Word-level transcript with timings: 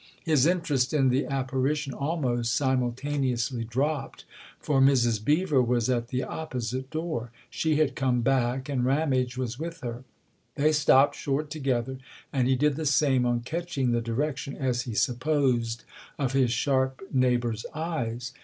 His 0.23 0.47
interest 0.47 0.95
in 0.95 1.09
the 1.09 1.27
apparition 1.27 1.93
almost 1.93 2.55
simultaneously 2.55 3.63
dropped, 3.63 4.25
for 4.59 4.81
Mrs. 4.81 5.23
Beever 5.23 5.61
was 5.61 5.91
at 5.91 6.07
the 6.07 6.23
opposite 6.23 6.89
door. 6.89 7.29
She 7.51 7.75
had 7.75 7.95
come 7.95 8.21
back, 8.21 8.67
and 8.67 8.83
Ramage 8.83 9.37
was 9.37 9.59
with 9.59 9.81
her: 9.81 10.03
they 10.55 10.71
stopped 10.71 11.15
short 11.15 11.51
together, 11.51 11.99
and 12.33 12.47
he 12.47 12.55
did 12.55 12.77
the 12.77 12.85
same 12.87 13.27
on 13.27 13.41
catching 13.41 13.91
the 13.91 14.01
direction, 14.01 14.57
as 14.57 14.81
he 14.81 14.95
supposed, 14.95 15.83
of 16.17 16.33
his 16.33 16.49
sharp 16.51 17.01
neighbour's 17.13 17.67
eyes. 17.75 18.33